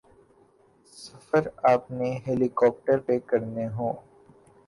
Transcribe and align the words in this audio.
سفر 0.93 1.43
آپ 1.63 1.91
نے 1.91 2.09
ہیلی 2.27 2.47
کاپٹر 2.53 2.97
پہ 3.05 3.17
کرنے 3.27 3.67
ہوں۔ 3.67 3.93